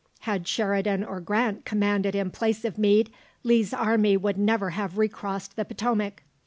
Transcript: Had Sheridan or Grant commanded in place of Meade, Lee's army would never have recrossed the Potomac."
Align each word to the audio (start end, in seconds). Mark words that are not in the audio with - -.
Had 0.21 0.47
Sheridan 0.47 1.03
or 1.03 1.19
Grant 1.21 1.63
commanded 1.63 2.15
in 2.15 2.31
place 2.31 2.65
of 2.65 2.79
Meade, 2.79 3.11
Lee's 3.43 3.71
army 3.71 4.17
would 4.17 4.35
never 4.35 4.71
have 4.71 4.97
recrossed 4.97 5.55
the 5.55 5.63
Potomac." 5.63 6.23